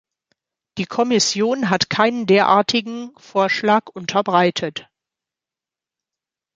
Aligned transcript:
Die 0.79 0.87
Kommission 0.87 1.69
hat 1.69 1.91
keinen 1.91 2.25
derartigen 2.25 3.11
Vorschlag 3.19 3.83
unterbreitet. 3.93 4.89